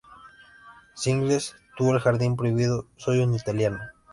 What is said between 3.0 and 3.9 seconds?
un italiano"